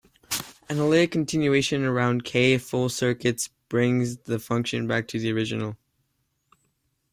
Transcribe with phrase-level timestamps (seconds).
[0.67, 5.77] Analytic continuation around "k" full circuits brings the function back to the original.